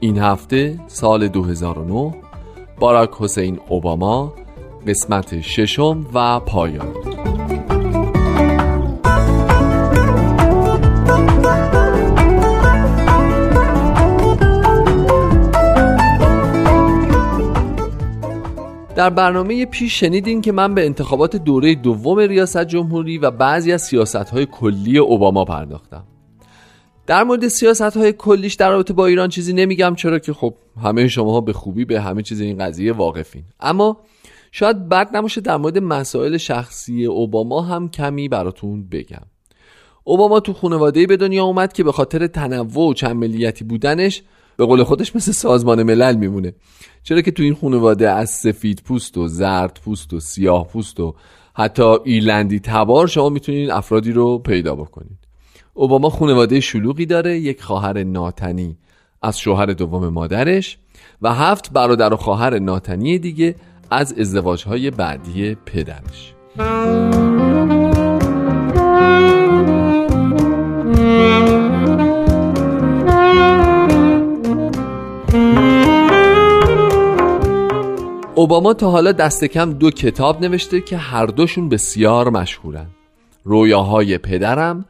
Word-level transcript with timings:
این 0.00 0.18
هفته 0.18 0.78
سال 0.86 1.28
2009 1.28 2.14
باراک 2.78 3.10
حسین 3.18 3.60
اوباما 3.68 4.32
قسمت 4.86 5.40
ششم 5.40 6.06
و 6.14 6.40
پایان. 6.40 6.88
در 19.00 19.10
برنامه 19.10 19.66
پیش 19.66 20.00
شنیدین 20.00 20.40
که 20.40 20.52
من 20.52 20.74
به 20.74 20.84
انتخابات 20.84 21.36
دوره 21.36 21.74
دوم 21.74 22.18
ریاست 22.18 22.64
جمهوری 22.64 23.18
و 23.18 23.30
بعضی 23.30 23.72
از 23.72 23.82
سیاست 23.82 24.16
های 24.16 24.46
کلی 24.46 24.98
اوباما 24.98 25.44
پرداختم. 25.44 26.04
در 27.06 27.24
مورد 27.24 27.48
سیاست 27.48 27.96
های 27.96 28.12
کلیش 28.12 28.54
در 28.54 28.70
رابطه 28.70 28.92
با 28.92 29.06
ایران 29.06 29.28
چیزی 29.28 29.52
نمیگم 29.52 29.94
چرا 29.94 30.18
که 30.18 30.32
خب 30.32 30.54
همه 30.82 31.08
شما 31.08 31.40
به 31.40 31.52
خوبی 31.52 31.84
به 31.84 32.00
همه 32.00 32.22
چیز 32.22 32.40
این 32.40 32.58
قضیه 32.58 32.92
واقفین. 32.92 33.44
اما 33.60 33.96
شاید 34.52 34.88
بد 34.88 35.16
نباشه 35.16 35.40
در 35.40 35.56
مورد 35.56 35.78
مسائل 35.78 36.36
شخصی 36.36 37.06
اوباما 37.06 37.62
هم 37.62 37.88
کمی 37.88 38.28
براتون 38.28 38.88
بگم. 38.88 39.26
اوباما 40.04 40.40
تو 40.40 40.52
خانواده 40.52 41.06
به 41.06 41.16
دنیا 41.16 41.44
اومد 41.44 41.72
که 41.72 41.84
به 41.84 41.92
خاطر 41.92 42.26
تنوع 42.26 42.88
و 42.88 42.94
چند 42.94 43.16
ملیتی 43.16 43.64
بودنش 43.64 44.22
به 44.60 44.66
قول 44.66 44.82
خودش 44.84 45.16
مثل 45.16 45.32
سازمان 45.32 45.82
ملل 45.82 46.16
میمونه. 46.16 46.52
چرا 47.02 47.20
که 47.20 47.30
تو 47.30 47.42
این 47.42 47.54
خانواده 47.54 48.10
از 48.10 48.30
سفید 48.30 48.82
پوست 48.84 49.18
و 49.18 49.28
زرد 49.28 49.80
پوست 49.84 50.12
و 50.12 50.20
سیاه 50.20 50.68
پوست 50.68 51.00
و 51.00 51.14
حتی 51.54 51.82
ایرلندی 52.04 52.60
تبار 52.60 53.06
شما 53.06 53.28
می‌تونید 53.28 53.70
افرادی 53.70 54.12
رو 54.12 54.38
پیدا 54.38 54.74
بکنید. 54.74 55.18
اوباما 55.74 56.10
خانواده 56.10 56.60
شلوغی 56.60 57.06
داره 57.06 57.38
یک 57.38 57.62
خواهر 57.62 58.02
ناتنی 58.02 58.76
از 59.22 59.38
شوهر 59.38 59.66
دوم 59.66 60.08
مادرش 60.08 60.78
و 61.22 61.34
هفت 61.34 61.72
برادر 61.72 62.12
و 62.12 62.16
خواهر 62.16 62.58
ناتنی 62.58 63.18
دیگه 63.18 63.54
از 63.90 64.18
ازدواجهای 64.18 64.90
بعدی 64.90 65.54
پدرش. 65.54 66.34
اوباما 78.40 78.74
تا 78.74 78.90
حالا 78.90 79.12
دست 79.12 79.44
کم 79.44 79.72
دو 79.72 79.90
کتاب 79.90 80.44
نوشته 80.44 80.80
که 80.80 80.96
هر 80.96 81.26
دوشون 81.26 81.68
بسیار 81.68 82.30
مشهورن. 82.30 82.86
رویاهای 83.44 84.18
پدرم 84.18 84.84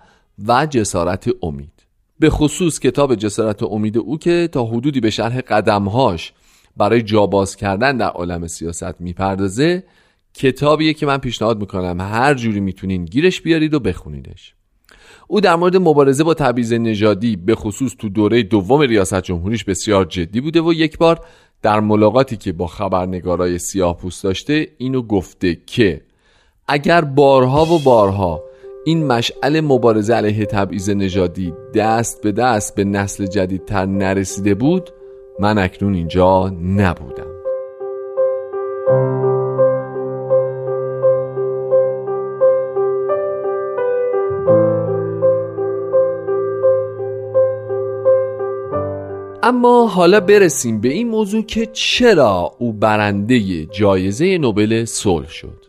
و 0.46 0.66
جسارت 0.66 1.30
امید. 1.42 1.72
به 2.18 2.30
خصوص 2.30 2.80
کتاب 2.80 3.14
جسارت 3.14 3.62
امید 3.62 3.98
او 3.98 4.18
که 4.18 4.48
تا 4.52 4.64
حدودی 4.64 5.00
به 5.00 5.10
شرح 5.10 5.40
قدمهاش 5.40 6.32
برای 6.76 7.02
جاباز 7.02 7.56
کردن 7.56 7.96
در 7.96 8.08
عالم 8.08 8.46
سیاست 8.46 9.00
می‌پردازه 9.00 9.84
کتابیه 10.34 10.94
که 10.94 11.06
من 11.06 11.18
پیشنهاد 11.18 11.60
می‌کنم 11.60 12.00
هر 12.00 12.34
جوری 12.34 12.60
می‌تونین 12.60 13.04
گیرش 13.04 13.40
بیارید 13.40 13.74
و 13.74 13.80
بخونیدش. 13.80 14.54
او 15.28 15.40
در 15.40 15.56
مورد 15.56 15.76
مبارزه 15.76 16.24
با 16.24 16.34
تبعیض 16.34 16.72
نژادی 16.72 17.36
به 17.36 17.54
خصوص 17.54 17.92
تو 17.98 18.08
دوره 18.08 18.42
دوم 18.42 18.80
ریاست 18.80 19.22
جمهوریش 19.22 19.64
بسیار 19.64 20.04
جدی 20.04 20.40
بوده 20.40 20.60
و 20.60 20.72
یک 20.72 20.98
بار 20.98 21.20
در 21.62 21.80
ملاقاتی 21.80 22.36
که 22.36 22.52
با 22.52 22.66
خبرنگارای 22.66 23.58
سیاه 23.58 23.96
پوست 23.96 24.24
داشته 24.24 24.68
اینو 24.78 25.02
گفته 25.02 25.58
که 25.66 26.00
اگر 26.68 27.00
بارها 27.00 27.64
و 27.64 27.78
بارها 27.78 28.42
این 28.84 29.06
مشعل 29.06 29.60
مبارزه 29.60 30.14
علیه 30.14 30.46
تبعیض 30.46 30.90
نژادی 30.90 31.52
دست 31.74 32.22
به 32.22 32.32
دست 32.32 32.74
به 32.74 32.84
نسل 32.84 33.26
جدیدتر 33.26 33.86
نرسیده 33.86 34.54
بود 34.54 34.90
من 35.40 35.58
اکنون 35.58 35.94
اینجا 35.94 36.48
نبودم. 36.48 37.29
اما 49.50 49.86
حالا 49.86 50.20
برسیم 50.20 50.80
به 50.80 50.88
این 50.88 51.08
موضوع 51.08 51.42
که 51.42 51.66
چرا 51.66 52.52
او 52.58 52.72
برنده 52.72 53.66
جایزه 53.66 54.38
نوبل 54.38 54.84
صلح 54.84 55.28
شد. 55.28 55.64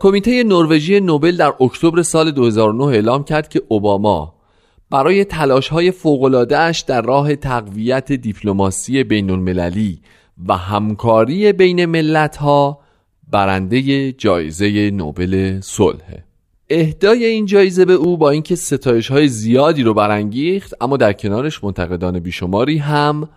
کمیته 0.00 0.44
نروژی 0.44 1.00
نوبل 1.00 1.36
در 1.36 1.52
اکتبر 1.60 2.02
سال 2.02 2.30
2009 2.30 2.84
اعلام 2.84 3.24
کرد 3.24 3.48
که 3.48 3.62
اوباما 3.68 4.34
برای 4.90 5.24
تلاش 5.24 5.68
های 5.68 5.90
در 6.84 7.02
راه 7.02 7.36
تقویت 7.36 8.12
دیپلماسی 8.12 9.04
بین 9.04 9.30
المللی 9.30 10.00
و 10.48 10.56
همکاری 10.56 11.52
بین 11.52 11.84
ملت 11.86 12.36
ها 12.36 12.80
برنده 13.30 14.12
جایزه 14.12 14.90
نوبل 14.90 15.60
صلح 15.60 16.31
اهدای 16.72 17.24
این 17.24 17.46
جایزه 17.46 17.84
به 17.84 17.92
او 17.92 18.16
با 18.16 18.30
اینکه 18.30 18.56
ستایش 18.56 19.10
های 19.10 19.28
زیادی 19.28 19.82
رو 19.82 19.94
برانگیخت 19.94 20.74
اما 20.80 20.96
در 20.96 21.12
کنارش 21.12 21.64
منتقدان 21.64 22.18
بیشماری 22.18 22.78
هم 22.78 23.28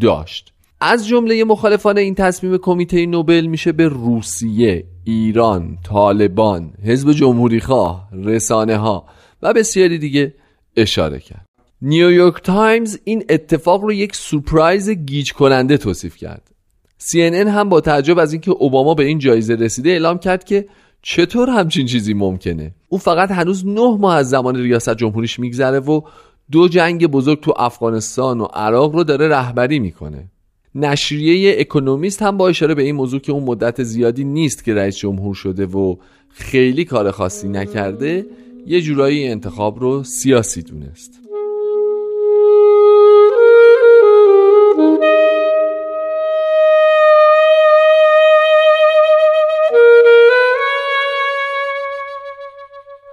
داشت 0.00 0.52
از 0.80 1.08
جمله 1.08 1.44
مخالفان 1.44 1.98
این 1.98 2.14
تصمیم 2.14 2.58
کمیته 2.58 3.06
نوبل 3.06 3.46
میشه 3.46 3.72
به 3.72 3.88
روسیه، 3.88 4.84
ایران، 5.04 5.78
طالبان، 5.84 6.72
حزب 6.84 7.12
جمهوری 7.12 7.60
خواه، 7.60 8.08
رسانه 8.12 8.76
ها 8.76 9.06
و 9.42 9.52
بسیاری 9.52 9.98
دیگه 9.98 10.34
اشاره 10.76 11.18
کرد. 11.18 11.46
نیویورک 11.82 12.42
تایمز 12.42 12.98
این 13.04 13.24
اتفاق 13.28 13.82
رو 13.82 13.92
یک 13.92 14.16
سورپرایز 14.16 14.90
گیج 14.90 15.32
کننده 15.32 15.76
توصیف 15.76 16.16
کرد. 16.16 16.50
CNN 17.02 17.48
هم 17.48 17.68
با 17.68 17.80
تعجب 17.80 18.18
از 18.18 18.32
اینکه 18.32 18.50
اوباما 18.50 18.94
به 18.94 19.04
این 19.04 19.18
جایزه 19.18 19.54
رسیده 19.54 19.90
اعلام 19.90 20.18
کرد 20.18 20.44
که 20.44 20.66
چطور 21.06 21.50
همچین 21.50 21.86
چیزی 21.86 22.14
ممکنه؟ 22.14 22.74
او 22.88 22.98
فقط 22.98 23.30
هنوز 23.30 23.66
نه 23.66 23.96
ماه 23.96 24.16
از 24.16 24.30
زمان 24.30 24.56
ریاست 24.56 24.96
جمهوریش 24.96 25.38
میگذره 25.38 25.78
و 25.78 26.00
دو 26.50 26.68
جنگ 26.68 27.06
بزرگ 27.06 27.40
تو 27.40 27.54
افغانستان 27.56 28.40
و 28.40 28.44
عراق 28.44 28.94
رو 28.94 29.04
داره 29.04 29.28
رهبری 29.28 29.78
می‌کنه. 29.78 30.24
نشریه 30.74 31.56
اکونومیست 31.60 32.22
هم 32.22 32.36
با 32.36 32.48
اشاره 32.48 32.74
به 32.74 32.82
این 32.82 32.94
موضوع 32.94 33.20
که 33.20 33.32
اون 33.32 33.42
مدت 33.42 33.82
زیادی 33.82 34.24
نیست 34.24 34.64
که 34.64 34.74
رئیس 34.74 34.96
جمهور 34.96 35.34
شده 35.34 35.66
و 35.66 35.96
خیلی 36.28 36.84
کار 36.84 37.10
خاصی 37.10 37.48
نکرده 37.48 38.26
یه 38.66 38.80
جورایی 38.80 39.28
انتخاب 39.28 39.80
رو 39.80 40.04
سیاسی 40.04 40.62
دونست. 40.62 41.20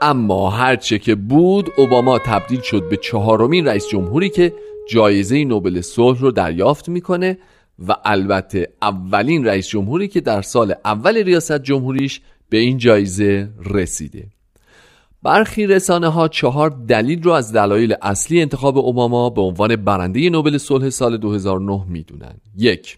اما 0.02 0.50
هرچه 0.50 1.00
که 1.00 1.16
بود 1.16 1.70
اوباما 1.78 2.20
تبدیل 2.20 2.62
شد 2.62 2.90
به 2.90 2.98
چهارمین 2.98 3.66
رئیس 3.66 3.88
جمهوری 3.88 4.30
که 4.30 4.54
جایزه 4.90 5.44
نوبل 5.44 5.82
صلح 5.82 6.20
رو 6.20 6.32
دریافت 6.32 6.90
می‌کنه 6.90 7.38
و 7.88 7.96
البته 8.06 8.74
اولین 8.82 9.46
رئیس 9.46 9.68
جمهوری 9.68 10.08
که 10.08 10.22
در 10.22 10.42
سال 10.42 10.76
اول 10.86 11.18
ریاست 11.18 11.64
جمهوریش 11.64 12.22
به 12.50 12.58
این 12.58 12.78
جایزه 12.78 13.50
رسیده. 13.66 14.28
برخی 15.24 15.68
رسانه 15.68 16.08
ها 16.08 16.28
چهار 16.28 16.70
دلیل 16.70 17.24
رو 17.24 17.32
از 17.32 17.54
دلایل 17.54 17.96
اصلی 18.02 18.42
انتخاب 18.42 18.78
اوباما 18.78 19.30
به 19.30 19.42
عنوان 19.42 19.76
برنده 19.76 20.30
نوبل 20.30 20.58
صلح 20.58 20.90
سال 20.90 21.18
2009 21.18 21.86
می‌دونن. 21.88 22.36
یک 22.58 22.98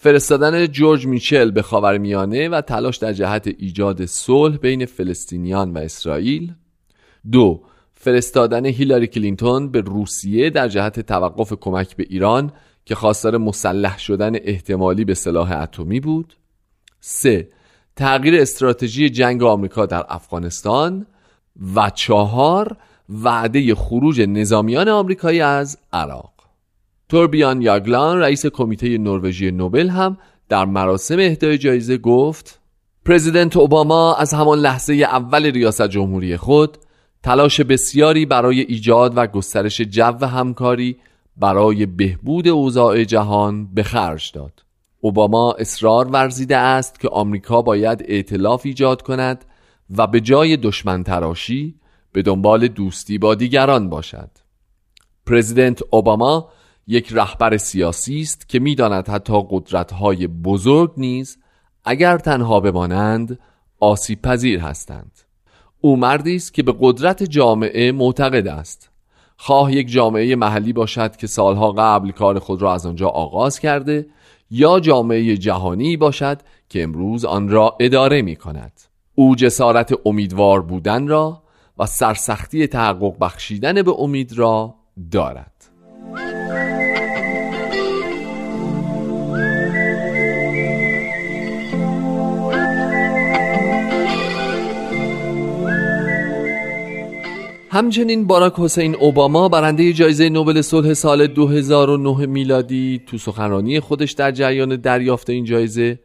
فرستادن 0.00 0.66
جورج 0.66 1.06
میچل 1.06 1.50
به 1.50 1.62
خاورمیانه 1.62 2.48
و 2.48 2.60
تلاش 2.60 2.96
در 2.96 3.12
جهت 3.12 3.46
ایجاد 3.58 4.06
صلح 4.06 4.56
بین 4.56 4.86
فلسطینیان 4.86 5.72
و 5.72 5.78
اسرائیل. 5.78 6.54
دو 7.32 7.62
فرستادن 7.94 8.66
هیلاری 8.66 9.06
کلینتون 9.06 9.70
به 9.70 9.80
روسیه 9.80 10.50
در 10.50 10.68
جهت 10.68 11.00
توقف 11.00 11.52
کمک 11.60 11.96
به 11.96 12.06
ایران 12.08 12.52
که 12.84 12.94
خواستار 12.94 13.36
مسلح 13.36 13.98
شدن 13.98 14.32
احتمالی 14.34 15.04
به 15.04 15.14
سلاح 15.14 15.52
اتمی 15.52 16.00
بود. 16.00 16.36
سه 17.00 17.48
تغییر 17.96 18.40
استراتژی 18.40 19.10
جنگ 19.10 19.42
آمریکا 19.42 19.86
در 19.86 20.04
افغانستان. 20.08 21.06
و 21.74 21.90
چهار 21.90 22.76
وعده 23.08 23.74
خروج 23.74 24.20
نظامیان 24.20 24.88
آمریکایی 24.88 25.40
از 25.40 25.78
عراق. 25.92 26.37
توربیان 27.08 27.62
یاگلان 27.62 28.18
رئیس 28.18 28.46
کمیته 28.46 28.98
نروژی 28.98 29.50
نوبل 29.50 29.88
هم 29.88 30.18
در 30.48 30.64
مراسم 30.64 31.18
اهدای 31.18 31.58
جایزه 31.58 31.98
گفت 31.98 32.60
پرزیدنت 33.04 33.56
اوباما 33.56 34.14
از 34.14 34.34
همان 34.34 34.58
لحظه 34.58 34.94
اول 34.94 35.46
ریاست 35.46 35.88
جمهوری 35.88 36.36
خود 36.36 36.78
تلاش 37.22 37.60
بسیاری 37.60 38.26
برای 38.26 38.60
ایجاد 38.60 39.12
و 39.16 39.26
گسترش 39.26 39.80
جو 39.80 40.24
همکاری 40.26 40.96
برای 41.36 41.86
بهبود 41.86 42.48
اوضاع 42.48 43.04
جهان 43.04 43.74
به 43.74 43.82
خرج 43.82 44.32
داد. 44.34 44.64
اوباما 45.00 45.52
اصرار 45.52 46.08
ورزیده 46.08 46.56
است 46.56 47.00
که 47.00 47.08
آمریکا 47.08 47.62
باید 47.62 48.04
ائتلاف 48.08 48.66
ایجاد 48.66 49.02
کند 49.02 49.44
و 49.96 50.06
به 50.06 50.20
جای 50.20 50.56
دشمن 50.56 51.02
تراشی 51.02 51.74
به 52.12 52.22
دنبال 52.22 52.68
دوستی 52.68 53.18
با 53.18 53.34
دیگران 53.34 53.88
باشد. 53.90 54.30
پرزیدنت 55.26 55.82
اوباما 55.90 56.50
یک 56.88 57.08
رهبر 57.12 57.56
سیاسی 57.56 58.20
است 58.20 58.48
که 58.48 58.58
می‌داند 58.58 59.08
حتی 59.08 59.42
قدرت‌های 59.50 60.26
بزرگ 60.26 60.92
نیز 60.96 61.38
اگر 61.84 62.18
تنها 62.18 62.60
بمانند 62.60 63.38
آسیب 63.80 64.22
پذیر 64.22 64.60
هستند. 64.60 65.18
او 65.80 65.96
مردی 65.96 66.36
است 66.36 66.54
که 66.54 66.62
به 66.62 66.74
قدرت 66.80 67.22
جامعه 67.22 67.92
معتقد 67.92 68.46
است. 68.46 68.90
خواه 69.36 69.72
یک 69.72 69.88
جامعه 69.90 70.36
محلی 70.36 70.72
باشد 70.72 71.16
که 71.16 71.26
سالها 71.26 71.72
قبل 71.72 72.10
کار 72.10 72.38
خود 72.38 72.62
را 72.62 72.74
از 72.74 72.86
آنجا 72.86 73.08
آغاز 73.08 73.60
کرده 73.60 74.06
یا 74.50 74.80
جامعه 74.80 75.36
جهانی 75.36 75.96
باشد 75.96 76.40
که 76.68 76.82
امروز 76.82 77.24
آن 77.24 77.48
را 77.48 77.76
اداره 77.80 78.22
می 78.22 78.36
کند 78.36 78.72
او 79.14 79.34
جسارت 79.36 79.94
امیدوار 80.06 80.62
بودن 80.62 81.08
را 81.08 81.42
و 81.78 81.86
سرسختی 81.86 82.66
تحقق 82.66 83.18
بخشیدن 83.20 83.82
به 83.82 83.94
امید 83.98 84.32
را 84.32 84.74
دارد. 85.12 85.57
همچنین 97.70 98.26
باراک 98.26 98.52
حسین 98.56 98.94
اوباما 98.94 99.48
برنده 99.48 99.92
جایزه 99.92 100.28
نوبل 100.28 100.60
صلح 100.60 100.94
سال 100.94 101.26
2009 101.26 102.26
میلادی 102.26 103.02
تو 103.06 103.18
سخنرانی 103.18 103.80
خودش 103.80 104.12
در 104.12 104.30
جریان 104.30 104.76
دریافت 104.76 105.30
این 105.30 105.44
جایزه. 105.44 105.98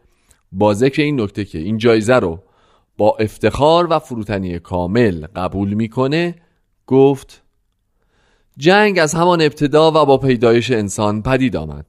با 0.52 0.74
ذکر 0.74 1.02
این 1.02 1.22
نکته 1.22 1.46
که 1.46 1.58
این 1.58 1.78
جایزه 1.78 2.16
رو 2.16 2.40
با 2.98 3.18
افتخار 3.20 3.88
و 3.90 4.00
فروتنی 4.00 4.60
کامل 4.60 5.28
قبول 5.36 5.74
می‌کنه 5.74 6.36
گفت 6.88 7.44
جنگ 8.58 9.00
از 9.00 9.16
همان 9.16 9.42
ابتدا 9.42 9.92
و 9.92 10.06
با 10.06 10.18
پیدایش 10.18 10.72
انسان 10.72 11.22
پدید 11.22 11.56
آمد. 11.56 11.86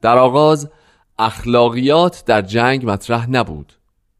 در 0.00 0.18
آغاز 0.18 0.70
اخلاقیات 1.18 2.24
در 2.26 2.42
جنگ 2.42 2.90
مطرح 2.90 3.30
نبود 3.30 3.72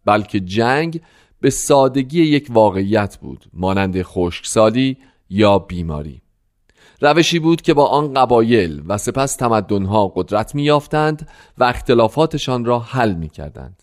بلکه 0.04 0.40
جنگ 0.40 1.00
به 1.42 1.50
سادگی 1.50 2.22
یک 2.22 2.46
واقعیت 2.50 3.16
بود 3.16 3.44
مانند 3.52 4.02
خشکسالی 4.02 4.96
یا 5.30 5.58
بیماری 5.58 6.22
روشی 7.00 7.38
بود 7.38 7.62
که 7.62 7.74
با 7.74 7.86
آن 7.86 8.14
قبایل 8.14 8.82
و 8.86 8.98
سپس 8.98 9.36
تمدنها 9.36 10.08
قدرت 10.08 10.54
میافتند 10.54 11.28
و 11.58 11.64
اختلافاتشان 11.64 12.64
را 12.64 12.78
حل 12.78 13.14
می 13.14 13.28
کردند. 13.28 13.82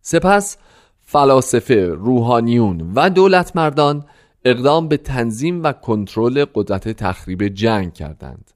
سپس 0.00 0.56
فلاسفه، 1.00 1.86
روحانیون 1.86 2.92
و 2.94 3.10
دولت 3.10 3.56
مردان 3.56 4.04
اقدام 4.44 4.88
به 4.88 4.96
تنظیم 4.96 5.62
و 5.62 5.72
کنترل 5.72 6.44
قدرت 6.54 6.88
تخریب 6.88 7.48
جنگ 7.48 7.94
کردند. 7.94 8.50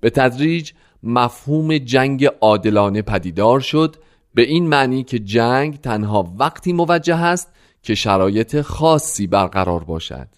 به 0.00 0.10
تدریج 0.10 0.72
مفهوم 1.02 1.78
جنگ 1.78 2.26
عادلانه 2.40 3.02
پدیدار 3.02 3.60
شد 3.60 3.96
به 4.34 4.42
این 4.42 4.68
معنی 4.68 5.02
که 5.02 5.18
جنگ 5.18 5.80
تنها 5.80 6.34
وقتی 6.38 6.72
موجه 6.72 7.16
است 7.16 7.52
که 7.82 7.94
شرایط 7.94 8.60
خاصی 8.60 9.26
برقرار 9.26 9.84
باشد. 9.84 10.28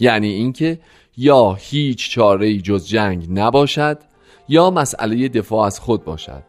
یعنی 0.00 0.28
اینکه 0.28 0.78
یا 1.16 1.52
هیچ 1.52 2.10
چاره 2.10 2.58
جز 2.58 2.86
جنگ 2.86 3.26
نباشد 3.30 3.98
یا 4.48 4.70
مسئله 4.70 5.28
دفاع 5.28 5.66
از 5.66 5.80
خود 5.80 6.04
باشد. 6.04 6.42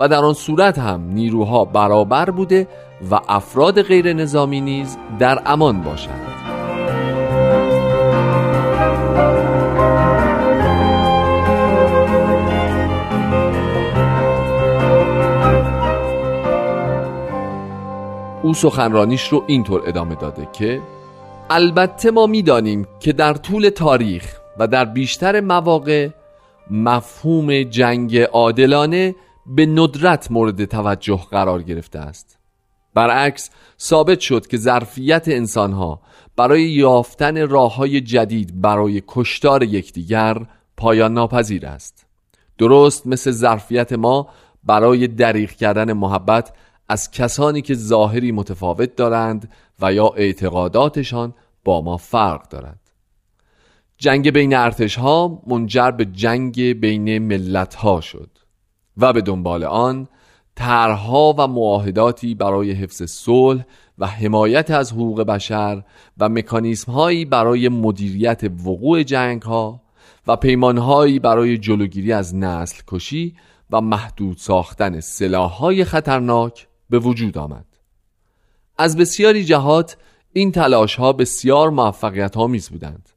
و 0.00 0.08
در 0.08 0.24
آن 0.24 0.34
صورت 0.34 0.78
هم 0.78 1.10
نیروها 1.10 1.64
برابر 1.64 2.30
بوده 2.30 2.68
و 3.10 3.20
افراد 3.28 3.82
غیر 3.82 4.12
نظامی 4.12 4.60
نیز 4.60 4.96
در 5.18 5.42
امان 5.46 5.82
باشند. 5.82 6.31
او 18.42 18.54
سخنرانیش 18.54 19.28
رو 19.28 19.44
اینطور 19.46 19.82
ادامه 19.86 20.14
داده 20.14 20.48
که 20.52 20.80
البته 21.50 22.10
ما 22.10 22.26
می‌دانیم 22.26 22.86
که 23.00 23.12
در 23.12 23.34
طول 23.34 23.68
تاریخ 23.68 24.40
و 24.58 24.66
در 24.66 24.84
بیشتر 24.84 25.40
مواقع 25.40 26.08
مفهوم 26.70 27.62
جنگ 27.62 28.18
عادلانه 28.18 29.14
به 29.46 29.66
ندرت 29.66 30.30
مورد 30.30 30.64
توجه 30.64 31.20
قرار 31.30 31.62
گرفته 31.62 31.98
است. 31.98 32.38
برعکس 32.94 33.50
ثابت 33.80 34.20
شد 34.20 34.46
که 34.46 34.56
ظرفیت 34.56 35.28
انسانها 35.28 36.00
برای 36.36 36.62
یافتن 36.62 37.48
راه 37.48 37.76
های 37.76 38.00
جدید 38.00 38.60
برای 38.60 39.02
کشتار 39.08 39.62
یکدیگر 39.62 40.36
پایان 40.76 41.12
ناپذیر 41.12 41.66
است. 41.66 42.06
درست 42.58 43.06
مثل 43.06 43.30
ظرفیت 43.30 43.92
ما 43.92 44.28
برای 44.64 45.06
دریغ 45.06 45.50
کردن 45.50 45.92
محبت 45.92 46.52
از 46.88 47.10
کسانی 47.10 47.62
که 47.62 47.74
ظاهری 47.74 48.32
متفاوت 48.32 48.96
دارند 48.96 49.50
و 49.80 49.92
یا 49.92 50.08
اعتقاداتشان 50.08 51.34
با 51.64 51.80
ما 51.80 51.96
فرق 51.96 52.48
دارد 52.48 52.80
جنگ 53.98 54.30
بین 54.30 54.56
ارتش 54.56 54.98
ها 54.98 55.42
منجر 55.46 55.90
به 55.90 56.04
جنگ 56.04 56.80
بین 56.80 57.18
ملت 57.18 57.74
ها 57.74 58.00
شد 58.00 58.30
و 58.96 59.12
به 59.12 59.20
دنبال 59.20 59.64
آن 59.64 60.08
طرحها 60.54 61.34
و 61.38 61.46
معاهداتی 61.46 62.34
برای 62.34 62.72
حفظ 62.72 63.02
صلح 63.02 63.64
و 63.98 64.06
حمایت 64.06 64.70
از 64.70 64.92
حقوق 64.92 65.22
بشر 65.22 65.82
و 66.18 66.28
مکانیسم 66.28 66.92
هایی 66.92 67.24
برای 67.24 67.68
مدیریت 67.68 68.44
وقوع 68.44 69.02
جنگ 69.02 69.42
ها 69.42 69.82
و 70.26 70.36
پیمان 70.36 70.78
هایی 70.78 71.18
برای 71.18 71.58
جلوگیری 71.58 72.12
از 72.12 72.34
نسل 72.34 72.82
کشی 72.86 73.34
و 73.70 73.80
محدود 73.80 74.36
ساختن 74.36 75.00
سلاح 75.00 75.50
های 75.50 75.84
خطرناک 75.84 76.68
به 76.92 76.98
وجود 76.98 77.38
آمد. 77.38 77.64
از 78.78 78.96
بسیاری 78.96 79.44
جهات 79.44 79.96
این 80.32 80.52
تلاش 80.52 80.94
ها 80.94 81.12
بسیار 81.12 81.70
موفقیت 81.70 82.36
آمیز 82.36 82.70
بودند. 82.70 83.08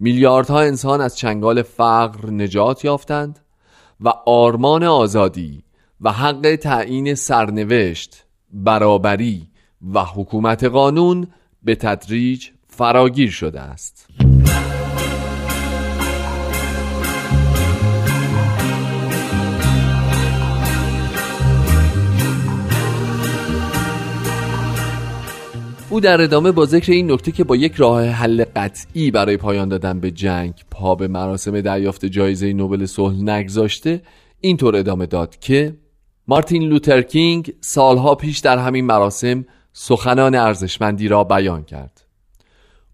میلیاردها 0.00 0.60
انسان 0.60 1.00
از 1.00 1.16
چنگال 1.16 1.62
فقر 1.62 2.30
نجات 2.30 2.84
یافتند 2.84 3.40
و 4.00 4.08
آرمان 4.26 4.84
آزادی 4.84 5.64
و 6.00 6.12
حق 6.12 6.56
تعیین 6.62 7.14
سرنوشت 7.14 8.24
برابری 8.52 9.48
و 9.94 10.04
حکومت 10.04 10.64
قانون 10.64 11.26
به 11.62 11.74
تدریج 11.74 12.48
فراگیر 12.68 13.30
شده 13.30 13.60
است. 13.60 14.08
او 25.94 26.00
در 26.00 26.20
ادامه 26.20 26.52
با 26.52 26.66
ذکر 26.66 26.92
این 26.92 27.12
نکته 27.12 27.32
که 27.32 27.44
با 27.44 27.56
یک 27.56 27.74
راه 27.74 28.06
حل 28.06 28.44
قطعی 28.56 29.10
برای 29.10 29.36
پایان 29.36 29.68
دادن 29.68 30.00
به 30.00 30.10
جنگ 30.10 30.54
پا 30.70 30.94
به 30.94 31.08
مراسم 31.08 31.60
دریافت 31.60 32.04
جایزه 32.04 32.52
نوبل 32.52 32.86
صلح 32.86 33.22
نگذاشته 33.22 34.02
اینطور 34.40 34.76
ادامه 34.76 35.06
داد 35.06 35.38
که 35.38 35.76
مارتین 36.28 36.62
لوتر 36.62 37.02
کینگ 37.02 37.52
سالها 37.60 38.14
پیش 38.14 38.38
در 38.38 38.58
همین 38.58 38.84
مراسم 38.84 39.44
سخنان 39.72 40.34
ارزشمندی 40.34 41.08
را 41.08 41.24
بیان 41.24 41.64
کرد. 41.64 42.06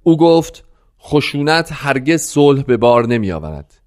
او 0.03 0.17
گفت 0.17 0.65
خشونت 1.03 1.69
هرگز 1.73 2.23
صلح 2.23 2.63
به 2.63 2.77
بار 2.77 3.07
نمی 3.07 3.33
آورد 3.33 3.81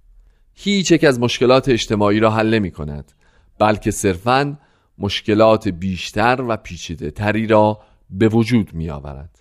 هیچ 0.54 0.92
یک 0.92 1.04
از 1.04 1.20
مشکلات 1.20 1.70
اجتماعی 1.70 2.20
را 2.20 2.32
حل 2.32 2.54
نمی 2.54 2.72
کند 2.72 3.12
بلکه 3.60 3.92
صرفاً 3.92 4.58
مشکلات 4.98 5.68
بیشتر 5.68 6.46
و 6.48 6.58
پیچیده 6.58 7.12
تری 7.12 7.48
را 7.48 7.80
به 8.14 8.28
وجود 8.28 8.74
می 8.74 8.90
آورد 8.90 9.40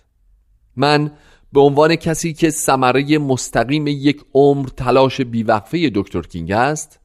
من 0.75 1.11
به 1.53 1.61
عنوان 1.61 1.95
کسی 1.95 2.33
که 2.33 2.49
ثمره 2.49 3.17
مستقیم 3.17 3.87
یک 3.87 4.25
عمر 4.33 4.67
تلاش 4.67 5.21
بیوقفه 5.21 5.91
دکتر 5.95 6.21
کینگ 6.21 6.51
است 6.51 6.99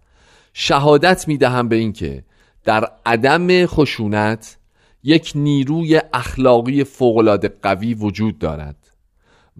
شهادت 0.52 1.28
می 1.28 1.36
دهم 1.36 1.68
به 1.68 1.76
اینکه 1.76 2.24
در 2.64 2.88
عدم 3.06 3.66
خشونت 3.66 4.58
یک 5.02 5.32
نیروی 5.34 6.00
اخلاقی 6.12 6.84
فوقالعاده 6.84 7.56
قوی 7.62 7.94
وجود 7.94 8.38
دارد 8.38 8.76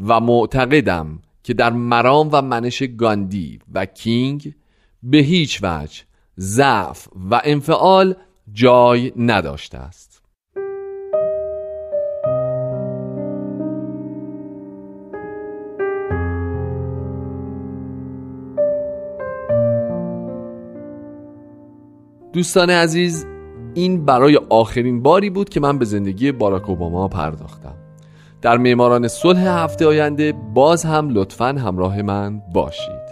و 0.07 0.21
معتقدم 0.21 1.19
که 1.43 1.55
در 1.55 1.73
مرام 1.73 2.29
و 2.33 2.43
منش 2.43 2.83
گاندی 2.83 3.59
و 3.73 3.87
کینگ 3.87 4.55
به 5.03 5.19
هیچ 5.19 5.61
وجه 5.63 6.03
ضعف 6.39 7.09
و 7.31 7.41
انفعال 7.45 8.15
جای 8.53 9.13
نداشته 9.17 9.79
است. 9.79 10.08
دوستان 22.39 22.71
عزیز 22.71 23.27
این 23.75 24.05
برای 24.05 24.41
آخرین 24.51 25.03
باری 25.03 25.31
بود 25.31 25.49
که 25.49 25.61
من 25.61 25.79
به 25.79 25.85
زندگی 25.85 26.33
باراک 26.33 26.69
اوباما 26.69 27.09
پرداختم. 27.09 27.75
در 28.43 28.57
معماران 28.57 29.09
صلح 29.09 29.41
هفته 29.41 29.87
آینده 29.87 30.35
باز 30.55 30.85
هم 30.85 31.09
لطفا 31.09 31.47
همراه 31.47 32.03
من 32.03 32.43
باشید. 32.55 33.03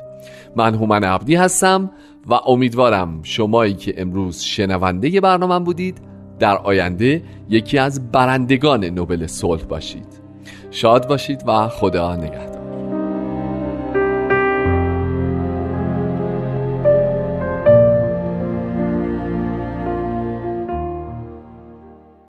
من 0.57 0.75
هومن 0.75 1.05
عبدی 1.05 1.35
هستم 1.35 1.91
و 2.27 2.35
امیدوارم 2.35 3.21
شمایی 3.23 3.75
که 3.75 3.95
امروز 3.97 4.41
شنونده 4.41 5.21
برنامه 5.21 5.65
بودید 5.65 5.99
در 6.39 6.57
آینده 6.57 7.23
یکی 7.49 7.79
از 7.79 8.13
برندگان 8.13 8.85
نوبل 8.85 9.27
صلح 9.27 9.65
باشید. 9.65 10.21
شاد 10.71 11.09
باشید 11.09 11.43
و 11.47 11.69
خدا 11.69 12.17
نگهدار. 12.17 12.56